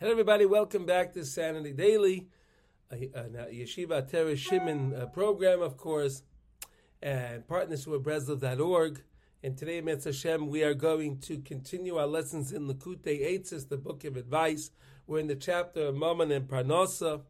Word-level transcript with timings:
Hello, 0.00 0.12
everybody. 0.12 0.46
Welcome 0.46 0.86
back 0.86 1.12
to 1.12 1.26
Sanity 1.26 1.74
Daily, 1.74 2.26
a, 2.90 3.10
a, 3.14 3.24
a 3.24 3.52
Yeshiva 3.52 4.08
Teres 4.08 4.40
Shimon 4.40 4.94
uh, 4.94 5.04
program, 5.04 5.60
of 5.60 5.76
course, 5.76 6.22
and 7.02 7.46
partners 7.46 7.86
with 7.86 8.02
Breslov.org. 8.02 9.02
And 9.42 9.58
today, 9.58 9.82
Metz 9.82 10.06
Hashem, 10.06 10.48
we 10.48 10.62
are 10.62 10.72
going 10.72 11.18
to 11.18 11.40
continue 11.40 11.98
our 11.98 12.06
lessons 12.06 12.50
in 12.50 12.66
Likutei 12.66 13.20
Eitzes, 13.20 13.68
the 13.68 13.76
book 13.76 14.04
of 14.04 14.16
advice. 14.16 14.70
We're 15.06 15.18
in 15.18 15.26
the 15.26 15.36
chapter 15.36 15.88
of 15.88 15.96
Mammon 15.96 16.32
and 16.32 16.48
Parnasa. 16.48 17.20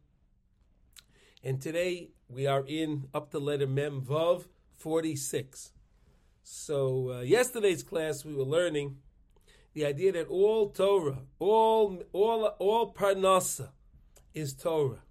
And 1.43 1.61
today, 1.61 2.11
we 2.29 2.47
are 2.47 2.65
in 2.65 3.09
up 3.13 3.33
to 3.33 3.41
letter 3.41 3.67
Mem 3.67 4.01
Vav 4.01 4.45
46. 4.77 5.73
So, 6.45 7.15
uh, 7.15 7.21
yesterday's 7.23 7.83
class, 7.83 8.25
we 8.25 8.33
were 8.33 8.45
learning 8.45 8.99
the 9.75 9.87
idea 9.87 10.13
that 10.13 10.29
all 10.29 10.71
Torah, 10.71 11.19
all 11.39 12.03
all 12.13 12.45
all 12.59 12.93
parnasa 12.93 13.71
is 14.35 14.55
Torah, 14.55 15.03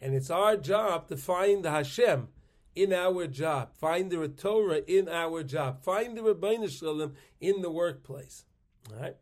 and 0.00 0.14
it's 0.14 0.30
our 0.30 0.56
job 0.56 1.08
to 1.08 1.16
find 1.16 1.64
the 1.64 1.70
Hashem 1.70 2.28
in 2.74 2.92
our 2.92 3.26
job, 3.26 3.74
find 3.74 4.10
the 4.10 4.28
Torah 4.28 4.80
in 4.86 5.08
our 5.08 5.42
job, 5.42 5.82
find 5.82 6.16
the 6.16 6.22
Ribono 6.22 6.68
Shel 6.70 6.94
Olam 6.94 7.14
in 7.40 7.62
the 7.62 7.70
workplace. 7.70 8.44
All 8.92 9.00
right. 9.00 9.16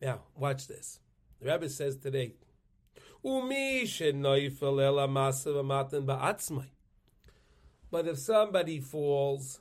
Now, 0.00 0.22
watch 0.36 0.66
this. 0.66 1.00
The 1.40 1.50
Rebbe 1.50 1.68
says 1.68 1.96
today, 1.96 2.34
"Umi 3.24 3.86
But 7.90 8.08
if 8.08 8.18
somebody 8.18 8.80
falls 8.80 9.60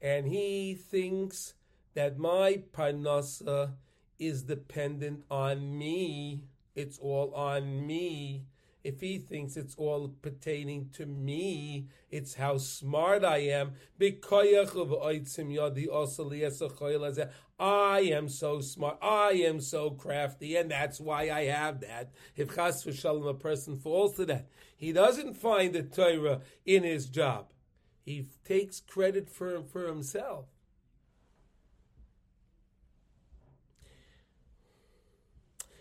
and 0.00 0.26
he 0.26 0.74
thinks 0.74 1.54
that 1.98 2.16
my 2.16 2.62
parnasa 2.72 3.72
is 4.20 4.44
dependent 4.44 5.24
on 5.28 5.76
me. 5.76 6.44
It's 6.76 6.96
all 6.96 7.34
on 7.34 7.84
me. 7.88 8.44
If 8.84 9.00
he 9.00 9.18
thinks 9.18 9.56
it's 9.56 9.74
all 9.74 10.14
pertaining 10.22 10.90
to 10.92 11.06
me, 11.06 11.88
it's 12.08 12.34
how 12.34 12.58
smart 12.58 13.24
I 13.24 13.38
am. 13.38 13.72
I 17.60 17.98
am 17.98 18.28
so 18.28 18.60
smart. 18.60 18.98
I 19.02 19.30
am 19.32 19.60
so 19.60 19.90
crafty, 19.90 20.54
and 20.54 20.70
that's 20.70 21.00
why 21.00 21.22
I 21.30 21.46
have 21.46 21.80
that. 21.80 22.12
If 22.36 22.54
chas 22.54 22.84
v'shalom 22.84 23.28
a 23.28 23.34
person 23.34 23.76
falls 23.76 24.14
to 24.14 24.26
that, 24.26 24.46
he 24.76 24.92
doesn't 24.92 25.36
find 25.36 25.74
the 25.74 25.82
Torah 25.82 26.42
in 26.64 26.84
his 26.84 27.06
job. 27.06 27.52
He 28.04 28.28
takes 28.44 28.78
credit 28.78 29.28
for 29.28 29.64
for 29.64 29.88
himself. 29.88 30.46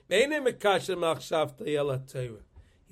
He's 0.10 0.28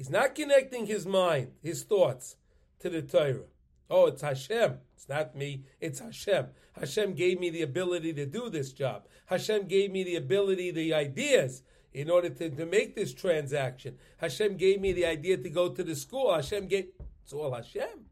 not 0.09 0.35
connecting 0.35 0.85
his 0.85 1.05
mind, 1.05 1.51
his 1.61 1.83
thoughts 1.83 2.35
to 2.79 2.89
the 2.89 3.01
Torah. 3.01 3.45
Oh, 3.89 4.07
it's 4.07 4.21
Hashem. 4.21 4.79
It's 4.95 5.07
not 5.07 5.35
me. 5.35 5.63
It's 5.79 5.99
Hashem. 5.99 6.47
Hashem 6.77 7.13
gave 7.13 7.39
me 7.39 7.49
the 7.49 7.61
ability 7.61 8.11
to 8.13 8.25
do 8.25 8.49
this 8.49 8.73
job. 8.73 9.05
Hashem 9.27 9.67
gave 9.67 9.91
me 9.91 10.03
the 10.03 10.17
ability, 10.17 10.71
the 10.71 10.93
ideas 10.93 11.63
in 11.93 12.09
order 12.09 12.29
to, 12.29 12.49
to 12.49 12.65
make 12.65 12.95
this 12.95 13.13
transaction. 13.13 13.97
Hashem 14.17 14.57
gave 14.57 14.81
me 14.81 14.91
the 14.91 15.05
idea 15.05 15.37
to 15.37 15.49
go 15.49 15.69
to 15.69 15.83
the 15.83 15.95
school. 15.95 16.33
Hashem 16.33 16.67
gave, 16.67 16.87
it's 17.23 17.31
all 17.31 17.53
Hashem. 17.53 18.07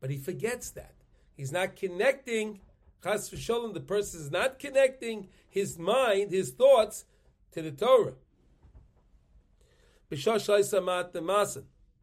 But 0.00 0.08
he 0.08 0.16
forgets 0.16 0.70
that. 0.70 0.94
He's 1.36 1.52
not 1.52 1.76
connecting, 1.76 2.60
chas 3.02 3.28
v'sholem, 3.28 3.74
the 3.74 3.80
person 3.80 4.20
is 4.20 4.30
not 4.30 4.58
connecting 4.58 5.28
his 5.50 5.78
mind, 5.78 6.30
his 6.30 6.52
thoughts 6.52 7.04
to 7.52 7.60
the 7.60 7.72
Torah 7.72 8.14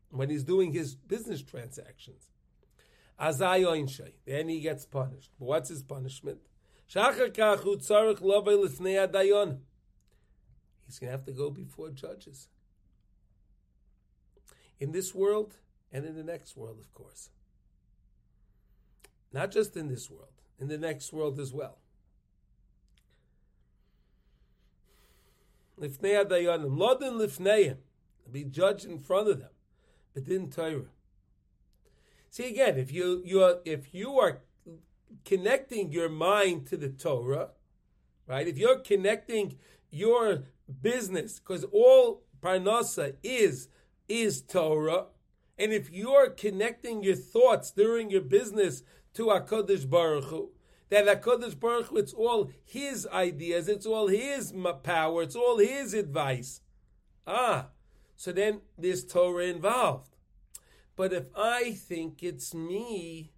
when 0.09 0.29
he's 0.29 0.43
doing 0.43 0.71
his 0.71 0.95
business 0.95 1.41
transactions. 1.41 2.29
Then 3.17 4.49
he 4.49 4.59
gets 4.59 4.85
punished. 4.85 5.31
But 5.39 5.45
what's 5.45 5.69
his 5.69 5.81
punishment? 5.83 6.39
He's 6.87 6.95
going 6.95 7.15
to 11.01 11.17
have 11.17 11.25
to 11.25 11.31
go 11.31 11.49
before 11.49 11.89
judges. 11.89 12.49
In 14.79 14.91
this 14.91 15.15
world 15.15 15.55
and 15.91 16.05
in 16.05 16.15
the 16.15 16.23
next 16.23 16.55
world, 16.55 16.79
of 16.79 16.93
course. 16.93 17.29
Not 19.33 19.51
just 19.51 19.75
in 19.75 19.87
this 19.87 20.11
world, 20.11 20.41
in 20.59 20.67
the 20.67 20.77
next 20.77 21.11
world 21.11 21.39
as 21.39 21.53
well. 21.53 21.79
Lifnei 25.79 26.23
adayonim. 26.23 26.77
Lodin 26.77 27.13
lifneim 27.13 27.77
be 28.31 28.43
judged 28.43 28.85
in 28.85 28.99
front 28.99 29.29
of 29.29 29.39
them, 29.39 29.49
but 30.13 30.25
didn't 30.25 30.51
Torah. 30.51 30.89
See 32.29 32.49
again, 32.49 32.77
if 32.77 32.91
you 32.91 33.21
you 33.25 33.41
are 33.43 33.59
if 33.65 33.93
you 33.93 34.19
are 34.19 34.41
connecting 35.23 35.91
your 35.91 36.09
mind 36.09 36.67
to 36.67 36.77
the 36.77 36.89
Torah, 36.89 37.51
right? 38.27 38.47
If 38.47 38.57
you're 38.57 38.79
connecting 38.79 39.57
your 39.89 40.43
business, 40.81 41.39
because 41.39 41.63
all 41.71 42.23
parnasa 42.41 43.15
is 43.23 43.69
is 44.09 44.41
Torah, 44.41 45.05
and 45.57 45.71
if 45.71 45.89
you're 45.89 46.29
connecting 46.29 47.03
your 47.03 47.15
thoughts 47.15 47.71
during 47.71 48.09
your 48.09 48.21
business 48.21 48.83
to 49.13 49.27
Hakadosh 49.27 49.89
Baruch 49.89 50.25
Hu, 50.25 50.49
that 50.89 51.05
Hakadosh 51.05 51.59
Baruch 51.59 51.87
Hu, 51.87 51.97
it's 51.97 52.13
all 52.13 52.51
His 52.63 53.07
ideas, 53.07 53.69
it's 53.69 53.85
all 53.85 54.07
His 54.07 54.53
power, 54.83 55.23
it's 55.23 55.35
all 55.35 55.57
His 55.57 55.93
advice. 55.93 56.61
Ah, 57.25 57.69
so 58.15 58.31
then 58.31 58.61
there's 58.77 59.05
Torah 59.05 59.45
involved. 59.45 60.15
But 60.95 61.13
if 61.13 61.27
I 61.35 61.71
think 61.73 62.23
it's 62.23 62.53
me, 62.53 63.33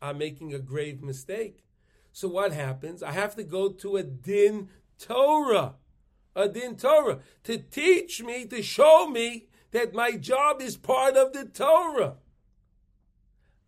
I'm 0.00 0.18
making 0.18 0.54
a 0.54 0.58
grave 0.58 1.02
mistake. 1.02 1.64
So 2.12 2.28
what 2.28 2.52
happens? 2.52 3.02
I 3.02 3.12
have 3.12 3.36
to 3.36 3.42
go 3.42 3.68
to 3.70 3.96
a 3.96 4.02
din 4.02 4.68
Torah, 4.98 5.74
a 6.34 6.48
din 6.48 6.76
Torah, 6.76 7.20
to 7.44 7.58
teach 7.58 8.22
me, 8.22 8.46
to 8.46 8.62
show 8.62 9.08
me 9.08 9.48
that 9.72 9.94
my 9.94 10.12
job 10.12 10.60
is 10.60 10.76
part 10.76 11.16
of 11.16 11.32
the 11.32 11.44
Torah. 11.44 12.16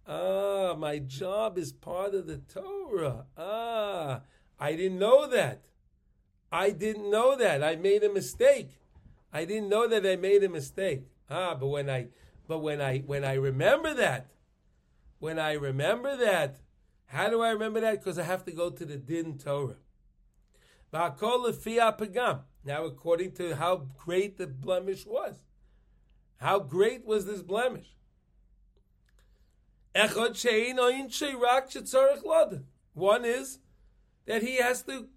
Ah, 0.07 0.75
my 0.77 0.99
job 0.99 1.59
is 1.59 1.73
part 1.73 2.15
of 2.15 2.27
the 2.27 2.39
Torah. 2.39 3.27
Ah, 3.37 4.23
I 4.59 4.75
didn't 4.75 4.99
know 4.99 5.27
that. 5.27 5.67
I 6.51 6.71
didn't 6.71 7.11
know 7.11 7.37
that. 7.37 7.63
I 7.63 7.77
made 7.77 8.03
a 8.03 8.13
mistake. 8.13 8.82
I 9.33 9.45
didn't 9.45 9.69
know 9.69 9.89
that 9.89 10.07
I 10.07 10.17
made 10.17 10.45
a 10.45 10.49
mistake. 10.49 11.05
Ah, 11.31 11.55
but 11.55 11.69
when 11.69 11.89
I 11.89 12.09
but 12.47 12.59
when 12.59 12.81
I 12.81 12.99
when 12.99 13.25
I 13.25 13.35
remember 13.35 13.95
that, 13.95 14.27
when 15.19 15.39
I 15.39 15.53
remember 15.53 16.17
that, 16.17 16.59
how 17.07 17.31
do 17.31 17.41
I 17.41 17.51
remember 17.51 17.81
that? 17.81 18.01
Because 18.01 18.19
I 18.19 18.25
have 18.25 18.45
to 18.45 18.53
go 18.53 18.69
to 18.71 18.85
the 18.85 18.97
Din 18.97 19.39
Torah. 19.39 19.77
Now, 20.93 22.85
according 22.85 23.33
to 23.33 23.57
how 23.57 23.87
great 23.97 24.37
the 24.37 24.47
blemish 24.47 25.07
was, 25.07 25.37
how 26.37 26.59
great 26.59 27.07
was 27.07 27.25
this 27.25 27.41
blemish? 27.41 27.97
One 32.95 33.25
is 33.25 33.59
that 34.27 34.43
he 34.43 34.57
has 34.57 34.83
to 34.83 35.09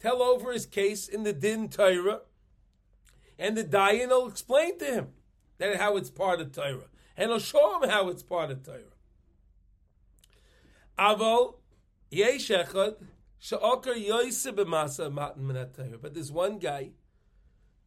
tell 0.00 0.22
over 0.22 0.52
his 0.52 0.66
case 0.66 1.06
in 1.08 1.22
the 1.22 1.32
Din 1.32 1.68
Torah 1.68 2.22
and 3.40 3.56
the 3.56 3.64
Dayan 3.64 4.08
will 4.10 4.28
explain 4.28 4.78
to 4.78 4.84
him 4.84 5.08
that 5.58 5.76
how 5.76 5.96
it's 5.96 6.10
part 6.10 6.40
of 6.40 6.52
Torah, 6.52 6.90
and 7.16 7.30
he'll 7.30 7.40
show 7.40 7.82
him 7.82 7.88
how 7.88 8.08
it's 8.10 8.22
part 8.22 8.50
of 8.50 8.62
Torah. 8.62 8.94
Aval 10.98 11.54
she'okar 12.12 13.94
yoyse 13.94 14.52
b'masa 14.52 15.10
matan 15.10 15.98
But 16.00 16.14
there's 16.14 16.30
one 16.30 16.58
guy 16.58 16.90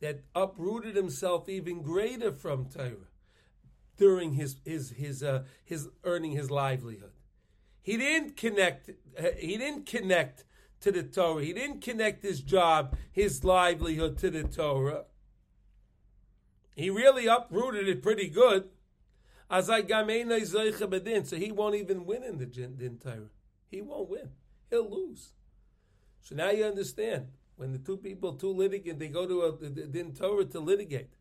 that 0.01 0.23
uprooted 0.35 0.95
himself 0.95 1.47
even 1.47 1.83
greater 1.83 2.31
from 2.31 2.65
Torah 2.65 3.09
during 3.95 4.33
his 4.33 4.57
his 4.65 4.89
his 4.91 5.21
uh, 5.21 5.43
his 5.63 5.89
earning 6.03 6.31
his 6.31 6.49
livelihood. 6.49 7.11
He 7.83 7.97
didn't 7.97 8.35
connect. 8.37 8.89
Uh, 8.89 9.29
he 9.37 9.57
didn't 9.57 9.85
connect 9.85 10.45
to 10.81 10.91
the 10.91 11.03
Torah. 11.03 11.43
He 11.43 11.53
didn't 11.53 11.81
connect 11.81 12.23
his 12.23 12.41
job, 12.41 12.97
his 13.11 13.43
livelihood 13.43 14.17
to 14.17 14.31
the 14.31 14.43
Torah. 14.43 15.05
He 16.75 16.89
really 16.89 17.27
uprooted 17.27 17.87
it 17.87 18.01
pretty 18.01 18.29
good. 18.29 18.69
So 19.49 19.71
he 19.71 21.51
won't 21.51 21.75
even 21.75 22.05
win 22.05 22.23
in 22.23 22.37
the 22.39 22.45
Din 22.45 22.97
Torah. 23.01 23.29
He 23.69 23.81
won't 23.81 24.09
win. 24.09 24.29
He'll 24.69 24.89
lose. 24.89 25.33
So 26.21 26.35
now 26.35 26.49
you 26.49 26.63
understand 26.65 27.27
when 27.55 27.71
the 27.71 27.77
two 27.77 27.97
people, 27.97 28.33
two 28.33 28.51
litigants, 28.51 28.99
they 28.99 29.09
go 29.09 29.27
to 29.27 29.41
a, 29.41 29.51
the 29.57 29.87
Din 29.87 30.13
Torah 30.13 30.45
to 30.45 30.59
litigate, 30.59 31.13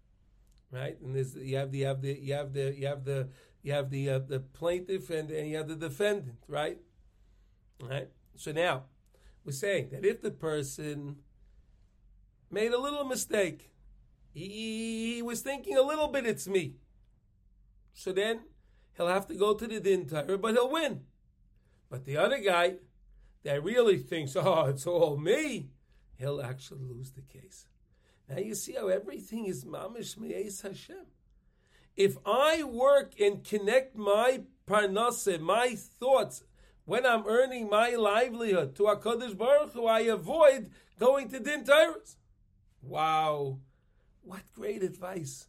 right? 0.70 0.99
And 1.00 1.14
you 1.37 1.56
have 1.56 1.70
the 1.70 1.78
you 1.78 1.87
have 1.87 2.02
the 2.02 2.19
you 2.19 2.34
have 2.34 2.52
the 2.54 2.75
you 2.75 2.87
have 2.87 3.04
the 3.04 3.28
you 3.62 3.72
have 3.72 3.90
the 3.90 4.10
uh, 4.10 4.19
the 4.20 4.40
plaintiff 4.40 5.10
and, 5.10 5.31
and 5.31 5.50
you 5.50 5.56
have 5.56 5.69
the 5.69 5.76
defendant, 5.76 6.38
right? 6.49 6.78
Right. 7.82 8.08
So 8.37 8.52
now 8.52 8.84
we're 9.44 9.52
saying 9.52 9.90
that 9.90 10.04
if 10.04 10.22
the 10.22 10.31
person 10.31 11.16
made 12.50 12.72
a 12.72 12.81
little 12.81 13.04
mistake, 13.04 13.71
he, 14.32 15.14
he 15.17 15.23
was 15.23 15.40
thinking 15.40 15.76
a 15.76 15.82
little 15.82 16.08
bit 16.08 16.26
it's 16.26 16.49
me. 16.49 16.75
So 17.93 18.12
then 18.12 18.40
he'll 18.96 19.08
have 19.08 19.26
to 19.29 19.34
go 19.34 19.55
to 19.55 19.67
the 19.67 19.81
din 19.81 20.06
Torah, 20.06 20.38
but 20.38 20.55
he'll 20.55 20.70
win. 20.70 21.02
But 21.90 22.05
the 22.05 22.17
other 22.17 22.38
guy 22.38 22.76
that 23.43 23.62
really 23.62 23.99
thinks, 23.99 24.34
oh, 24.37 24.64
it's 24.67 24.87
all 24.87 25.17
me, 25.17 25.69
he'll 26.19 26.40
actually 26.40 26.84
lose 26.84 27.12
the 27.12 27.23
case. 27.23 27.67
Now 28.29 28.38
you 28.38 28.55
see 28.55 28.73
how 28.73 28.88
everything 28.88 29.46
is 29.46 29.64
mamish 29.64 30.17
me'es 30.17 30.62
Hashem. 30.62 31.06
If 31.96 32.17
I 32.25 32.62
work 32.62 33.20
and 33.20 33.44
connect 33.44 33.96
my 33.96 34.43
parnasa, 34.67 35.38
my 35.38 35.75
thoughts, 35.75 36.44
when 36.85 37.05
I'm 37.05 37.26
earning 37.26 37.69
my 37.69 37.90
livelihood 37.90 38.75
to 38.76 38.85
HaKadosh 38.85 39.37
Baruch 39.37 39.73
Hu, 39.73 39.87
I 39.87 40.00
avoid 40.00 40.70
going 40.99 41.28
to 41.28 41.40
din 41.40 41.64
Torahs. 41.64 42.17
Wow. 42.81 43.58
What 44.22 44.42
great 44.54 44.82
advice. 44.82 45.46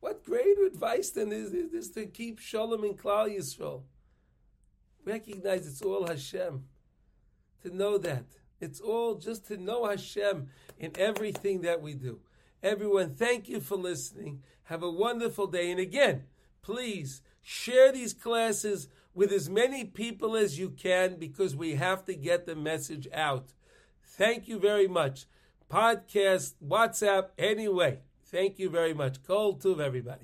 What 0.00 0.24
greater 0.24 0.64
advice 0.64 1.10
than 1.10 1.32
is, 1.32 1.52
is 1.52 1.70
this 1.70 1.88
to 1.90 2.06
keep 2.06 2.38
Shalom 2.38 2.84
in 2.84 2.94
Klal 2.94 3.34
Yisrael? 3.34 3.82
Recognize 5.04 5.66
it's 5.66 5.82
all 5.82 6.06
Hashem. 6.06 6.64
To 7.62 7.74
know 7.74 7.98
that. 7.98 8.24
It's 8.60 8.80
all 8.80 9.14
just 9.14 9.46
to 9.48 9.56
know 9.56 9.86
Hashem 9.86 10.48
in 10.78 10.92
everything 10.96 11.62
that 11.62 11.80
we 11.80 11.94
do. 11.94 12.20
Everyone, 12.62 13.14
thank 13.14 13.48
you 13.48 13.60
for 13.60 13.76
listening. 13.76 14.42
Have 14.64 14.82
a 14.82 14.90
wonderful 14.90 15.46
day. 15.46 15.70
And 15.70 15.80
again, 15.80 16.24
please 16.62 17.22
share 17.42 17.92
these 17.92 18.12
classes 18.12 18.88
with 19.14 19.32
as 19.32 19.48
many 19.48 19.84
people 19.84 20.36
as 20.36 20.58
you 20.58 20.70
can 20.70 21.16
because 21.16 21.54
we 21.54 21.76
have 21.76 22.04
to 22.04 22.14
get 22.14 22.46
the 22.46 22.56
message 22.56 23.08
out. 23.12 23.52
Thank 24.02 24.48
you 24.48 24.58
very 24.58 24.88
much. 24.88 25.26
Podcast, 25.70 26.54
WhatsApp, 26.64 27.28
anyway. 27.38 28.00
Thank 28.28 28.58
you 28.58 28.68
very 28.70 28.92
much. 28.92 29.22
Kol 29.22 29.56
Tuv, 29.56 29.80
everybody. 29.80 30.14